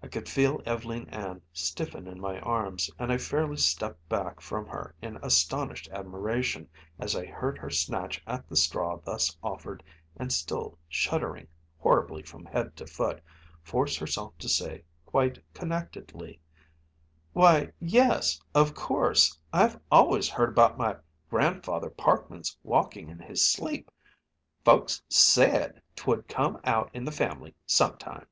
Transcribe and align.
I 0.00 0.10
could 0.10 0.28
feel 0.28 0.62
Ev'leen 0.64 1.06
Ann 1.10 1.42
stiffen 1.52 2.06
in 2.06 2.18
my 2.18 2.40
arms, 2.40 2.88
and 2.98 3.12
I 3.12 3.18
fairly 3.18 3.58
stepped 3.58 4.08
back 4.08 4.40
from 4.40 4.64
her 4.66 4.94
in 5.02 5.16
astonished 5.22 5.86
admiration 5.92 6.70
as 6.98 7.14
I 7.14 7.26
heard 7.26 7.58
her 7.58 7.68
snatch 7.68 8.22
at 8.26 8.48
the 8.48 8.56
straw 8.56 9.00
thus 9.04 9.36
offered, 9.42 9.82
and 10.16 10.32
still 10.32 10.78
shuddering 10.88 11.46
horribly 11.78 12.22
from 12.22 12.46
head 12.46 12.74
to 12.76 12.86
foot, 12.86 13.22
force 13.62 13.98
herself 13.98 14.38
to 14.38 14.48
say 14.48 14.82
quite 15.04 15.40
connectedly: 15.52 16.40
"Why 17.34 17.72
yes 17.78 18.40
of 18.54 18.74
course 18.74 19.38
I've 19.52 19.78
always 19.90 20.30
heard 20.30 20.48
about 20.48 20.78
my 20.78 20.96
grandfather 21.28 21.90
Parkman's 21.90 22.56
walking 22.62 23.10
in 23.10 23.18
his 23.18 23.44
sleep. 23.46 23.90
Folks 24.64 25.02
said 25.10 25.82
'twould 25.96 26.28
come 26.28 26.58
out 26.64 26.88
in 26.94 27.04
the 27.04 27.12
family 27.12 27.54
some 27.66 27.98
time." 27.98 28.26